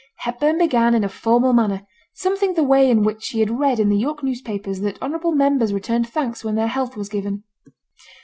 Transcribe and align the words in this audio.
Hepburn 0.21 0.57
began 0.57 0.95
in 0.95 1.03
a 1.03 1.09
formal 1.09 1.53
manner, 1.53 1.83
something 2.15 2.55
the 2.55 2.63
way 2.63 2.89
in 2.89 3.03
which 3.03 3.27
he 3.27 3.39
had 3.39 3.59
read 3.59 3.79
in 3.79 3.89
the 3.89 3.95
York 3.99 4.23
newspapers 4.23 4.79
that 4.81 4.99
honourable 4.99 5.31
members 5.31 5.73
returned 5.75 6.09
thanks 6.09 6.43
when 6.43 6.55
their 6.55 6.65
health 6.65 6.97
was 6.97 7.07
given. 7.07 7.43